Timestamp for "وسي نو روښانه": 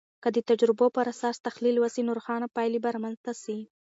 1.79-2.47